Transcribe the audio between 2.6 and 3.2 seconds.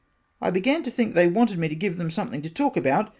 about.